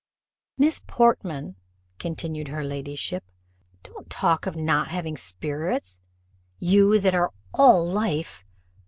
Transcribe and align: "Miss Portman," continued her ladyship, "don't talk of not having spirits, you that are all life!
"Miss 0.57 0.81
Portman," 0.87 1.57
continued 1.99 2.47
her 2.47 2.63
ladyship, 2.63 3.23
"don't 3.83 4.09
talk 4.09 4.47
of 4.47 4.55
not 4.55 4.87
having 4.87 5.15
spirits, 5.15 5.99
you 6.57 6.97
that 6.99 7.13
are 7.13 7.31
all 7.53 7.85
life! 7.87 8.43